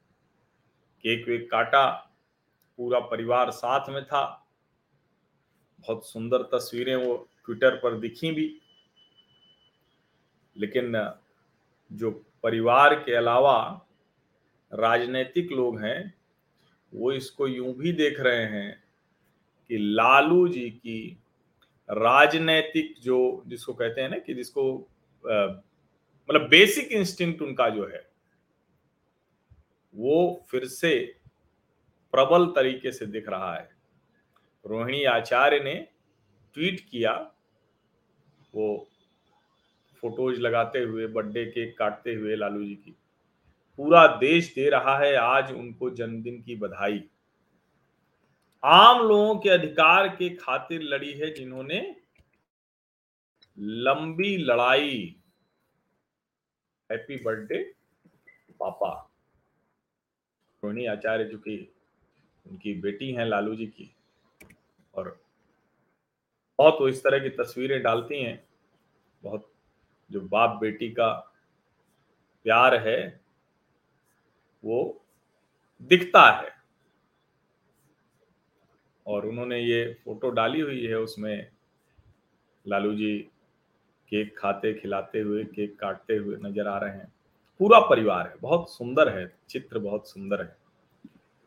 केक 1.02 1.28
वेक 1.28 1.52
काटा, 1.52 2.14
पूरा 2.78 3.00
परिवार 3.00 3.52
साथ 3.52 3.90
में 3.90 4.06
था। 4.06 4.48
बहुत 5.80 6.08
सुंदर 6.08 6.42
तस्वीरें 6.42 6.96
वो 6.96 7.30
ट्विटर 7.46 7.76
पर 7.76 8.00
दिखी 8.00 8.32
भी। 8.32 8.62
लेकिन 10.58 10.96
जो 11.92 12.12
परिवार 12.44 12.96
के 12.96 13.16
अलावा 13.16 13.88
राजनीतिक 14.72 15.52
लोग 15.52 15.80
हैं, 15.82 16.14
वो 16.94 17.12
इसको 17.12 17.48
यूँ 17.48 17.74
भी 17.74 17.92
देख 17.94 18.20
रहे 18.20 18.46
हैं 18.46 18.84
कि 19.70 19.78
लालू 19.78 20.48
जी 20.48 20.70
की 20.70 21.18
राजनैतिक 21.90 22.94
जो, 23.02 23.44
जिसको 23.48 23.74
कहते 23.74 24.02
हैं 24.02 24.10
ना 24.10 24.18
कि 24.18 24.34
जिसको 24.34 24.74
मतलब 25.24 26.48
बेसिक 26.50 26.92
इंस्टिंक्ट 26.92 27.42
उनका 27.42 27.70
जो 27.70 27.88
है, 27.88 28.10
वो 29.94 30.46
फिर 30.52 30.66
से 30.66 30.94
प्रबल 32.14 32.46
तरीके 32.46 32.92
से 32.92 33.06
दिख 33.06 33.30
रहा 33.30 33.54
है। 33.56 33.70
रोहिणी 34.66 35.04
आचार्य 35.04 35.60
ने 35.60 35.76
ट्वीट 36.56 36.80
किया, 36.90 37.14
वो 38.54 38.88
फ़ोटोज़ 40.02 40.40
लगाते 40.40 40.80
हुए, 40.80 41.08
बर्थडे 41.08 41.46
केक 41.46 41.78
काटते 41.78 42.14
हुए 42.14 42.36
लालू 42.36 42.64
जी 42.64 42.76
की। 42.76 42.96
पूरा 43.78 44.08
देश 44.08 44.56
दे 44.56 44.70
रहा 44.70 44.98
है 44.98 45.16
आज 45.16 45.52
उनको 45.52 45.90
जन्मदिन 45.90 46.42
की 46.42 46.56
बधाई। 46.56 47.10
आम 48.64 49.08
लोगों 49.08 49.40
के 49.40 49.50
अधिकार 49.50 50.08
के 50.08 50.30
खातिर 50.36 50.82
लड़ी 50.82 51.12
है 51.12 51.34
जिन्होंने 51.34 51.96
लंबी 53.60 54.38
लड़ाई। 54.38 55.16
हैप्पी 56.92 57.16
बर्थडे 57.16 57.74
पापा। 58.60 59.10
रोहिणी 60.64 60.86
आचार्य 60.86 61.24
जो 61.24 61.38
की 61.38 61.74
उनकी 62.52 62.74
बेटी 62.74 63.12
हैं 63.12 63.26
लालू 63.26 63.56
जी 63.56 63.66
की। 63.66 63.96
और 64.96 65.24
बहुत 66.60 66.78
वो 66.82 66.88
इस 66.88 67.04
तरह 67.04 67.20
की 67.20 67.30
तस्वीरें 67.30 67.82
डालती 67.82 68.24
हैं। 68.24 68.48
बहुत 69.24 69.54
जो 70.12 70.22
बाप 70.22 70.58
बेटी 70.62 70.90
का 70.90 71.10
प्यार 72.44 72.76
है, 72.76 73.22
वो 74.64 75.02
दिखता 75.82 76.32
है। 76.32 76.50
और 79.08 79.26
उन्होंने 79.26 79.60
ये 79.60 79.94
फ़ोटो 80.06 80.30
डाली 80.30 80.60
हुई 80.60 80.86
है 80.86 80.96
उसमें 80.96 81.52
लालू 82.68 82.96
जी 82.96 83.18
केक 84.10 84.40
खाते, 84.40 84.74
खिलाते 84.74 85.20
हुए, 85.20 85.44
केक 85.44 85.80
काटते 85.80 86.16
हुए 86.16 86.38
नज़र 86.38 86.68
आ 86.68 86.78
रहे 86.78 86.92
हैं। 86.92 87.14
पूरा 87.60 87.80
परिवार 87.80 88.28
है, 88.28 88.36
बहुत 88.42 88.74
सुंदर 88.74 89.20
है, 89.20 89.38
चित्र 89.50 89.80
बहुत 89.80 90.10
सुंदर 90.10 90.42
है। 90.42 90.58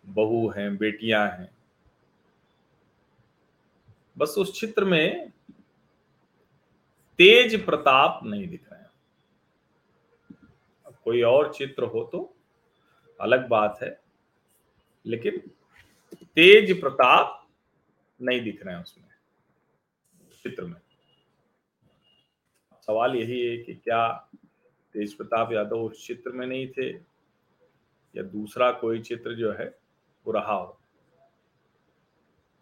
बहू 0.07 0.49
हैं, 0.49 0.77
बेटियाँ 0.77 1.29
हैं। 1.29 1.51
बस 4.19 4.35
उस 4.39 4.61
चित्र 4.61 4.85
में 4.85 5.33
तेज 7.19 7.65
प्रताप 7.65 8.21
नहीं 8.25 8.47
दिख 8.49 8.69
रहे 8.73 8.81
हैं। 8.81 8.91
कोई 11.05 11.23
और 11.23 11.53
चित्र 11.55 11.85
हो 11.85 12.05
तो 12.13 12.21
अलग 13.21 13.49
बात 13.49 13.79
है, 13.83 14.01
लेकिन 15.05 15.39
तेज 16.37 16.81
प्रताप 16.81 17.41
नहीं 18.21 18.41
दिख 18.41 18.65
रहे 18.67 18.75
हैं 18.75 18.83
उसमें, 18.83 19.09
चित्र 20.45 20.65
में। 20.65 20.81
सवाल 22.89 23.15
यही 23.17 23.41
है 23.41 23.57
कि 23.57 23.75
क्या 23.75 24.09
तेज 24.95 25.15
प्रताप 25.15 25.53
यादव 25.53 25.81
उस 25.81 26.07
चित्र 26.07 26.31
में 26.31 26.47
नहीं 26.47 26.67
थे, 26.69 26.89
या 28.15 28.23
दूसरा 28.25 28.71
कोई 28.73 29.01
चित्र 29.03 29.35
जो 29.35 29.53
है 29.53 29.67
वो 30.27 30.33
रहा 30.33 30.53
हो? 30.53 30.67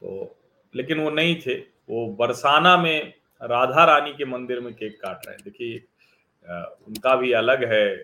तो 0.03 0.37
लेकिन 0.75 1.01
वो 1.01 1.11
नहीं 1.11 1.41
थे, 1.41 1.55
वो 1.59 2.07
बरसाना 2.17 2.77
में 2.77 3.15
राधा 3.43 3.85
रानी 3.85 4.13
के 4.15 4.25
मंदिर 4.25 4.61
में 4.61 4.73
केक 4.75 5.01
काट 5.01 5.27
रहे 5.27 5.35
हैं। 5.35 5.45
देखिए 5.45 5.85
उनका 6.87 7.15
भी 7.17 7.33
अलग 7.33 7.65
है। 7.73 7.97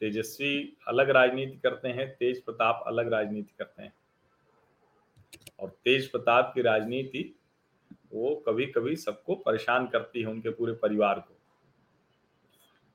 तेजस्वी 0.00 0.76
अलग 0.88 1.10
राजनीति 1.10 1.58
करते 1.58 1.88
हैं, 1.88 2.08
तेज 2.10 2.42
प्रताप 2.44 2.82
अलग 2.86 3.12
राजनीति 3.12 3.54
करते 3.58 3.82
हैं। 3.82 3.92
और 5.60 5.68
तेज 5.84 6.10
प्रताप 6.10 6.52
की 6.54 6.62
राजनीति 6.62 7.32
वो 8.12 8.34
कभी 8.46 8.66
कभी 8.66 8.96
सबको 8.96 9.34
परेशान 9.36 9.86
करती 9.86 10.20
है 10.20 10.26
उनके 10.26 10.50
पूरे 10.50 10.72
परिवार 10.72 11.18
को। 11.20 11.34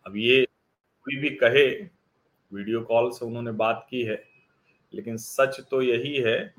अब 0.06 0.15
ये 0.18 0.46
कोई 1.06 1.15
भी 1.15 1.30
कहे, 1.36 1.68
वीडियो 2.51 2.82
कॉल 2.82 3.12
से 3.12 3.25
उन्होंने 3.25 3.51
बात 3.53 3.86
की 3.89 4.01
है, 4.03 4.24
लेकिन 4.94 5.18
सच 5.18 5.60
तो 5.72 5.82
यही 5.82 6.15
है 6.18 6.53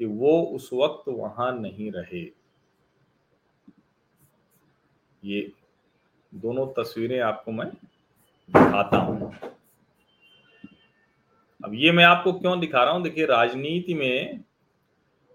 कि 0.00 0.04
वो 0.04 0.40
उस 0.44 0.70
वक्त 0.72 1.08
वहाँ 1.08 1.52
नहीं 1.60 1.90
रहे। 1.92 2.24
ये 5.24 5.52
दोनों 6.34 6.66
तस्वीरें 6.66 7.20
आपको 7.20 7.52
मैं 7.52 7.68
दिखाता 7.70 8.96
हूँ। 8.96 9.32
अब 11.64 11.74
ये 11.74 11.92
मैं 11.92 12.04
आपको 12.04 12.32
क्यों 12.32 12.60
दिखा 12.60 12.84
रहा 12.84 12.92
हूँ? 12.92 13.02
देखिए, 13.02 13.26
राजनीति 13.26 13.94
में 13.94 14.44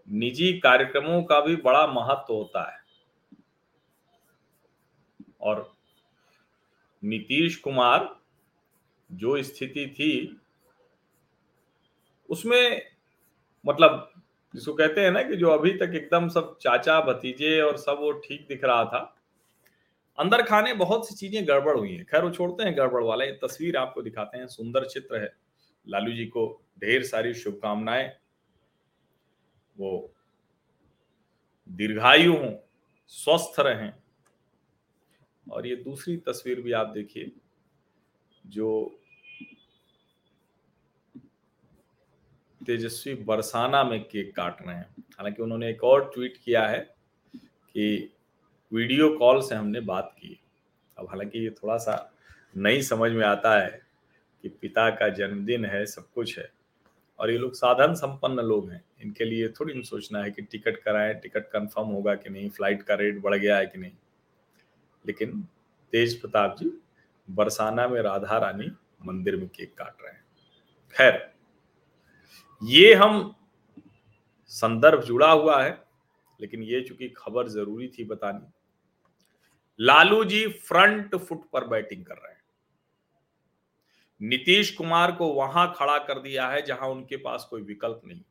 निजी 0.09 0.59
कार्यक्रमों 0.59 1.23
का 1.23 1.39
भी 1.39 1.55
बड़ा 1.55 1.87
महत्व 1.87 2.33
होता 2.33 2.71
है। 2.71 2.79
और 5.41 5.73
नीतीश 7.03 7.55
कुमार 7.55 8.19
जो 9.11 9.43
स्थिति 9.43 9.87
थी, 9.87 10.41
उसमें 12.29 12.81
मतलब 13.65 14.11
जिसको 14.55 14.73
कहते 14.73 15.01
हैं 15.01 15.11
ना 15.11 15.23
कि 15.23 15.35
जो 15.35 15.49
अभी 15.49 15.71
तक 15.71 15.91
एकदम 15.95 16.27
सब 16.29 16.57
चाचा 16.61 17.01
भतीजे 17.01 17.61
और 17.61 17.77
सब 17.77 17.97
वो 17.99 18.11
ठीक 18.11 18.47
दिख 18.47 18.63
रहा 18.63 18.85
था 18.85 19.15
अंदर 20.19 20.41
खाने 20.41 20.73
बहुत 20.73 21.09
सी 21.09 21.15
चीज़ें 21.15 21.47
गड़बड़ 21.47 21.77
हुई 21.77 21.93
हैं। 21.93 22.05
खैर, 22.05 22.23
वो 22.23 22.31
छोड़ते 22.31 22.63
हैं 22.63 22.77
गड़बड़ 22.77 23.03
वाला। 23.03 23.25
ये 23.25 23.31
तस्वीर 23.31 23.77
आपको 23.77 24.01
दिखाते 24.01 24.37
हैं। 24.37 24.47
सुंदर 24.47 24.85
चित्र 24.85 25.21
है। 25.21 25.33
लालू 25.87 26.11
जी 26.11 26.25
को 26.25 26.61
ढेर 26.79 27.03
सारी 27.03 27.33
शुभकामनाएँ। 27.33 28.11
वो 29.77 30.13
दीर्घायु 31.69 32.33
हों, 32.33 32.53
स्वस्थ 33.07 33.59
रहें। 33.59 33.93
और 35.51 35.67
ये 35.67 35.75
दूसरी 35.75 36.17
तस्वीर 36.17 36.61
भी 36.61 36.71
आप 36.71 36.87
देखिए, 36.87 37.31
जो 38.47 38.99
तेजस्वी 42.65 43.15
बरसाना 43.15 43.83
में 43.83 44.03
केक 44.03 44.35
काट 44.35 44.61
रहे 44.61 44.75
हैं। 44.75 44.95
हालाँकि 44.99 45.41
उन्होंने 45.41 45.69
एक 45.69 45.83
और 45.83 46.11
ट्वीट 46.13 46.37
किया 46.37 46.67
है 46.67 46.79
कि 47.43 48.13
वीडियो 48.71 49.09
कॉल 49.17 49.41
से 49.41 49.55
हमने 49.55 49.79
बात 49.79 50.11
की। 50.19 50.39
अब 50.97 51.07
हालाँकि 51.09 51.39
ये 51.39 51.49
थोड़ा 51.49 51.77
सा 51.77 52.11
नहीं 52.57 52.81
समझ 52.81 53.11
में 53.11 53.25
आता 53.25 53.53
है 53.59 53.81
कि 54.43 54.49
पिता 54.51 54.89
का 54.89 55.07
जन्मदिन 55.09 55.65
है, 55.65 55.85
सब 55.85 56.07
कुछ 56.15 56.37
है 56.39 56.49
और 57.19 57.31
ये 57.31 57.37
लोग 57.37 57.53
साधन 57.53 57.93
संपन्न 57.93 58.39
लोग 58.39 58.69
हैं। 58.71 58.83
इनके 59.01 59.25
लिए 59.25 59.47
थोड़ी 59.49 59.73
नहीं 59.73 59.83
सोचना 59.83 60.23
है 60.23 60.31
कि 60.31 60.41
टिकट 60.41 60.77
कराएँ, 60.77 61.13
टिकट 61.13 61.49
कंफर्म 61.49 61.87
होगा 61.87 62.15
कि 62.15 62.29
नहीं, 62.29 62.49
फ़्लाइट 62.49 62.83
का 62.83 62.95
रेट 62.95 63.19
बढ़ 63.21 63.35
गया 63.35 63.57
है 63.57 63.65
कि 63.65 63.79
नहीं। 63.79 63.91
लेकिन 65.05 65.41
तेज 65.93 66.19
प्रताप 66.21 66.55
जी, 66.59 66.71
बरसाना 67.27 67.87
में 67.87 68.01
राधा 68.01 68.37
रानी 68.37 68.71
मंदिर 69.05 69.35
में 69.35 69.47
केक 69.47 69.73
काट 69.73 70.01
रहे 70.01 70.11
हैं। 70.11 70.23
खैर, 70.95 71.31
ये 72.61 72.93
हम 72.93 73.35
संदर्भ 74.51 75.03
जुड़ा 75.03 75.31
हुआ 75.31 75.61
है, 75.63 75.77
लेकिन 76.39 76.63
ये 76.63 76.81
चूँकि 76.81 77.09
खबर 77.17 77.47
ज़रूरी 77.47 77.87
थी 77.87 78.03
बतानी 78.03 78.51
लालू 79.79 80.23
जी 80.23 80.47
फ्रंट 80.47 81.15
फुट 81.15 81.49
पर 81.51 81.67
बैटिंग 81.67 82.05
कर 82.05 82.15
रहे 82.15 82.31
हैं। 82.33 82.41
नीतीश 84.21 84.71
कुमार 84.71 85.11
को 85.11 85.27
वहाँ 85.27 85.73
खड़ा 85.77 85.97
कर 85.97 86.19
दिया 86.19 86.47
है 86.47 86.61
जहाँ 86.61 86.89
उनके 86.89 87.17
पास 87.17 87.47
कोई 87.49 87.61
विकल्प 87.61 88.01
नहीं। 88.05 88.21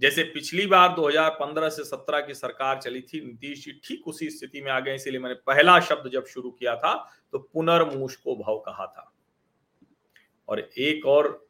जैसे 0.00 0.22
पिछली 0.24 0.66
बार 0.66 0.92
2015 0.94 1.68
से 1.68 1.84
17 1.84 2.20
की 2.20 2.34
सरकार 2.34 2.80
चली 2.80 3.00
थी, 3.02 3.20
नीतीश 3.20 3.64
जी 3.64 3.72
ठीक 3.84 4.08
उसी 4.08 4.28
स्थिति 4.30 4.60
में 4.60 4.70
आ 4.72 4.78
गए, 4.80 4.94
इसीलिए 4.94 5.20
मैंने 5.20 5.34
पहला 5.46 5.78
शब्द 5.80 6.10
जब 6.10 6.26
शुरू 6.26 6.50
किया 6.50 6.76
था 6.76 6.94
तो 7.32 7.38
पुनर्मूषको 7.38 8.36
भाव 8.36 8.58
कहा 8.58 8.86
था। 8.86 9.12
और 10.48 10.60
एक 10.60 11.06
और 11.06 11.48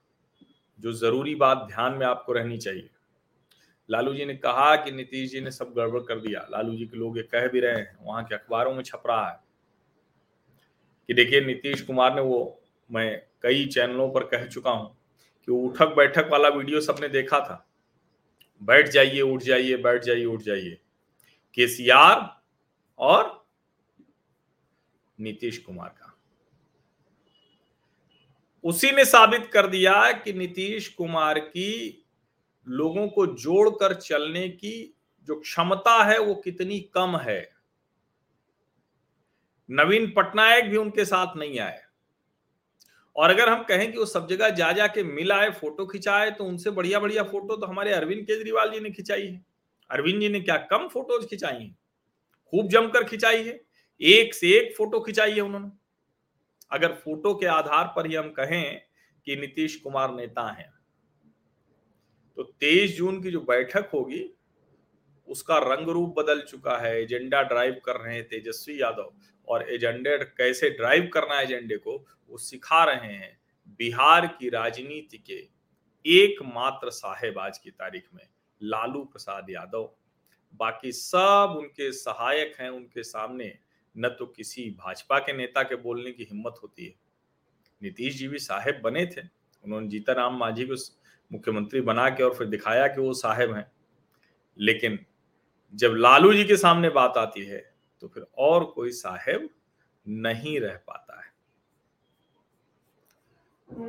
जो 0.79 0.93
ज़रूरी 0.93 1.35
बात 1.35 1.67
ध्यान 1.69 1.95
में 1.95 2.07
आपको 2.07 2.33
रहनी 2.33 2.59
चाहिए 2.59 2.91
लालू 3.91 4.15
जी 4.15 4.25
ने 4.25 4.35
कहा 4.35 4.75
कि 4.77 4.91
नीतीश 4.91 5.31
जी 5.31 5.41
ने 5.41 5.51
सब 5.51 5.73
गड़बड़ 5.77 6.01
कर 6.01 6.21
दिया। 6.21 6.47
लालू 6.51 6.77
जी 6.77 6.87
के 6.87 6.97
लोग 6.97 7.17
ये 7.17 7.23
कह 7.23 7.47
भी 7.49 7.61
रहे 7.61 7.77
हैं, 7.77 7.97
वहाँ 8.03 8.25
के 8.25 8.35
अखबारों 8.35 8.75
में 8.75 8.83
छप 8.83 9.03
रहा 9.07 9.29
है 9.31 9.41
कि 11.09 11.15
देखिए, 11.15 11.41
नीतीश 11.41 11.83
कुमार 11.83 12.15
ने 12.15 12.21
वो, 12.21 12.61
मैं 12.91 13.23
कई 13.43 13.67
चैनलों 13.67 14.11
पर 14.11 14.25
कह 14.25 14.47
चुका 14.47 14.71
हूँ 14.71 14.97
कि 15.49 15.53
उठक 15.53 15.95
बैठक 15.97 16.29
वाला 16.33 16.49
वीडियो 16.49 16.81
सबने 16.81 17.09
देखा 17.09 17.41
था। 17.41 17.67
बैठ 18.63 18.89
जाइए, 18.89 19.21
उठ 19.21 19.43
जाइए, 19.43 19.77
बैठ 19.77 20.03
जाइए, 20.03 20.25
उठ 20.25 20.43
जाइए। 20.43 20.79
केसीआर 21.55 22.43
और 22.99 23.47
नीतीश 25.21 25.59
कुमार 25.59 25.89
का। 25.89 26.19
उसी 28.65 28.91
ने 28.93 29.05
साबित 29.05 29.47
कर 29.47 29.67
दिया 29.67 30.13
कि 30.13 30.33
नीतीश 30.33 30.89
कुमार 30.89 31.39
की 31.39 32.00
लोगों 32.71 33.09
को 33.09 33.27
जोड़कर 33.27 33.95
चलने 33.95 34.49
की 34.49 34.95
जो 35.23 35.41
क्षमता 35.41 36.05
है 36.05 36.19
वो 36.19 36.35
कितनी 36.35 36.81
कम 36.81 37.17
है। 37.17 37.51
नवीन 39.71 40.13
पटनायक 40.17 40.65
भी 40.65 40.77
उनके 40.77 41.05
साथ 41.05 41.37
नहीं 41.37 41.59
आए। 41.59 41.83
और 43.17 43.31
अगर 43.31 43.49
हम 43.49 43.63
कहें 43.63 43.93
कि 43.93 43.99
वो 43.99 44.05
सब 44.05 44.29
जगह 44.29 44.51
जा 44.51 44.73
जा 44.73 44.87
के 44.87 45.03
मिल 45.03 45.33
आए, 45.33 45.51
फ़ोटो 45.51 45.87
खिंचाए 45.87 46.31
तो 46.31 46.45
उनसे 46.45 46.71
बढ़िया 46.71 47.01
बढ़िया 47.01 47.23
फ़ोटो 47.23 47.57
तो 47.57 47.67
हमारे 47.67 47.93
अरविंद 47.93 48.27
केजरीवाल 48.27 48.71
जी 48.71 48.81
ने 48.81 48.91
खिंचाई 48.91 49.27
है। 49.27 49.45
अरविंद 49.91 50.21
जी 50.21 50.29
ने 50.29 50.41
क्या 50.41 50.57
कम 50.57 50.89
फ़ोटोज़ 50.89 51.27
खिंचाई 51.27 51.63
है? 51.63 51.71
खूब 52.51 52.69
जमकर 52.69 53.05
खिंचाई 53.05 53.45
है। 53.45 53.61
एक 54.03 54.35
से 54.35 54.49
एक 54.49 54.77
फ़ोटो 54.77 55.01
खिंचाई 55.01 55.33
है 55.33 55.41
उन्होंने। 55.41 55.71
अगर 56.71 56.93
फ़ोटो 56.93 57.35
के 57.35 57.47
आधार 57.47 57.93
पर 57.97 58.07
ही 58.07 58.15
हम 58.15 58.31
कहें 58.31 58.83
कि 59.27 59.37
नीतीश 59.37 59.77
कुमार 59.77 60.15
नेता 60.15 60.53
हैं 60.53 60.80
तो 62.41 62.45
तेईस 62.45 62.97
जून 62.97 63.23
की 63.23 63.31
जो 63.31 63.41
बैठक 63.41 63.91
होगी, 63.95 64.31
उसका 65.29 65.59
रंग 65.59 65.89
रूप 65.89 66.15
बदल 66.19 66.41
चुका 66.41 66.79
है। 66.79 67.03
एजेंडा 67.03 67.43
ड्राइव 67.43 67.81
कर 67.85 67.97
रहे 67.97 68.15
हैं 68.15 68.29
तेजस्वी 68.29 68.83
यादव। 68.83 69.13
और 69.49 69.71
एजेंडे 69.71 70.19
कैसे 70.19 70.71
ड्राइव 70.71 71.11
करना 71.15 71.35
है 71.35 71.45
एजेंडे 71.45 71.77
को, 71.77 72.07
वो 72.29 72.39
सिखा 72.39 72.85
रहे 72.85 73.13
हैं 73.13 73.41
बिहार 73.69 74.27
की 74.27 74.49
राजनीति 74.49 75.19
के 75.19 75.49
एकमात्र 76.07 76.91
साहेब 76.91 77.39
आज 77.39 77.59
की 77.59 77.71
तारीख 77.71 78.05
में, 78.15 78.29
लालू 78.63 79.05
प्रसाद 79.05 79.47
यादव। 79.51 79.93
बाकी 80.55 80.93
सब 80.93 81.55
उनके 81.59 81.93
सहायक 81.93 82.55
हैं, 82.61 82.71
उनके 82.71 83.03
सामने 83.03 83.59
न 83.99 84.09
तो 84.09 84.27
किसी 84.27 84.71
भाजपा 84.71 85.19
के 85.19 85.33
नेता 85.33 85.63
के 85.63 85.77
बोलने 85.77 86.13
की 86.13 86.25
हिम्मत 86.25 86.55
होती 86.63 86.87
है। 86.87 86.95
नीतीश 87.83 88.17
जी 88.17 88.29
भी 88.29 88.39
साहेब 88.39 88.81
बने 88.85 89.07
थे। 89.07 89.21
उन्होंने 89.65 89.89
जीताराम 89.89 90.37
मांझी 90.37 90.67
को 90.67 91.00
मुख्यमंत्री 91.31 91.81
बना 91.81 92.09
के 92.11 92.23
और 92.23 92.35
फिर 92.35 92.47
दिखाया 92.47 92.87
कि 92.87 93.01
वो 93.01 93.13
साहेब 93.15 93.55
हैं। 93.55 93.71
लेकिन 94.59 94.99
जब 95.75 95.95
लालू 95.97 96.33
जी 96.35 96.45
के 96.45 96.57
सामने 96.57 96.89
बात 96.91 97.17
आती 97.17 97.45
है 97.45 97.59
तो 98.03 98.09
फिर 98.09 98.27
और 98.39 98.65
कोई 98.65 98.91
साहेब 98.91 99.49
नहीं 100.07 100.59
रह 100.61 100.77
पाता 100.87 101.21
है। 101.21 101.29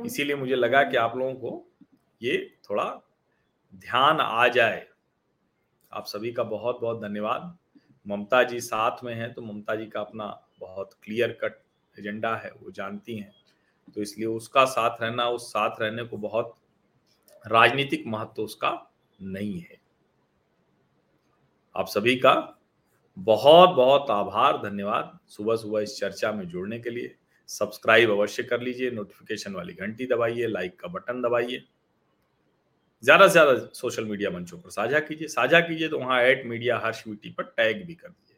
इसीलिए 0.06 0.36
मुझे 0.36 0.54
लगा 0.54 0.82
कि 0.82 0.96
आप 0.96 1.16
लोगों 1.16 1.34
को 1.34 1.68
ये 2.20 2.58
थोड़ा 2.70 2.84
ध्यान 3.74 4.20
आ 4.20 4.46
जाए। 4.48 4.86
आप 5.92 6.04
सभी 6.06 6.32
का 6.32 6.42
बहुत 6.44 6.80
बहुत 6.80 7.00
धन्यवाद। 7.02 7.56
ममता 8.06 8.42
जी 8.42 8.60
साथ 8.60 9.04
में 9.04 9.14
हैं 9.14 9.32
तो 9.34 9.42
ममता 9.42 9.74
जी 9.74 9.86
का 9.86 10.00
अपना 10.00 10.26
बहुत 10.60 10.92
क्लियर 11.02 11.38
कट 11.42 11.60
एजेंडा 11.96 12.34
है 12.36 12.50
वो 12.52 12.70
जानती 12.70 13.16
हैं। 13.18 13.32
तो 13.94 14.02
इसलिए 14.02 14.26
उसका 14.26 14.64
साथ 14.64 15.02
रहना 15.02 15.28
उस 15.28 15.48
साथ 15.50 15.80
रहने 15.80 16.04
को 16.04 16.16
बहुत 16.16 16.54
राजनीतिक 17.44 18.04
महत्व 18.06 18.42
उसका 18.42 18.70
नहीं 19.18 19.58
है। 19.60 19.80
आप 21.74 21.86
सभी 21.88 22.16
का 22.16 22.34
बहुत 23.16 23.70
बहुत 23.70 24.10
आभार, 24.10 24.56
धन्यवाद 24.60 25.18
सुबह 25.28 25.56
सुबह 25.56 25.80
इस 25.80 25.98
चर्चा 25.98 26.32
में 26.32 26.46
जुड़ने 26.48 26.78
के 26.78 26.90
लिए। 26.90 27.14
सब्सक्राइब 27.48 28.10
अवश्य 28.10 28.42
कर 28.42 28.60
लीजिए, 28.60 28.90
नोटिफिकेशन 28.90 29.54
वाली 29.54 29.72
घंटी 29.74 30.06
दबाइए, 30.06 30.46
लाइक 30.46 30.78
का 30.80 30.88
बटन 30.88 31.22
दबाइए। 31.22 31.62
ज़्यादा 33.04 33.26
से 33.26 33.32
ज़्यादा 33.32 33.54
सोशल 33.74 34.04
मीडिया 34.04 34.30
मंचों 34.30 34.58
पर 34.58 34.70
साझा 34.70 35.00
कीजिए। 35.00 35.28
साझा 35.28 35.60
कीजिए 35.60 35.88
तो 35.88 35.98
वहाँ 35.98 36.20
एट 36.22 36.46
मीडिया 36.46 36.78
हर्ष 36.78 37.02
वीटी 37.06 37.30
पर 37.30 37.44
टैग 37.46 37.84
भी 37.86 37.94
कर 37.94 38.08
दीजिए। 38.08 38.36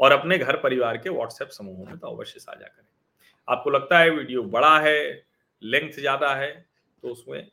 और 0.00 0.12
अपने 0.12 0.38
घर 0.38 0.56
परिवार 0.56 0.96
के 0.96 1.10
व्हाट्सएप 1.10 1.48
समूहों 1.50 1.86
में 1.86 1.98
तो 1.98 2.08
अवश्य 2.08 2.40
साझा 2.40 2.66
करें। 2.66 2.86
आपको 3.48 3.70
लगता 3.70 3.98
है 3.98 4.10
वीडियो 4.10 4.42
बड़ा 4.44 4.78
है 4.80 5.24
लेंथ 5.62 5.92
ज़्यादा 5.92 6.34
है 6.34 6.50
तो 7.02 7.08
उसमें 7.08 7.46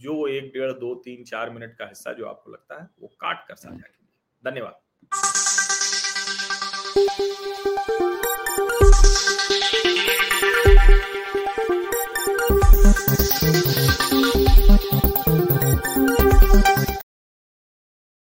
जो 0.00 0.26
एक 0.26 0.44
डेढ़ 0.44 0.72
दो 0.72 0.94
तीन 0.94 1.24
चार 1.24 1.50
मिनट 1.50 1.76
का 1.76 1.86
हिस्सा 1.86 2.12
जो 2.12 2.26
आपको 2.26 2.50
लगता 2.50 2.82
है 2.82 2.88
वो 3.00 3.08
काट 3.08 3.48
कर 3.48 3.54
साझा 3.54 3.74
हम्म। 3.74 3.82
कीजिए। 3.82 4.50
धन्यवाद। 4.50 4.74